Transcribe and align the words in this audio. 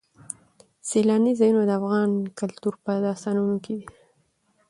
سیلاني 0.87 1.33
ځایونه 1.39 1.61
د 1.65 1.71
افغان 1.79 2.11
کلتور 2.39 2.73
په 2.83 2.91
داستانونو 3.07 3.55
کې 3.63 3.73
دي. 3.79 3.87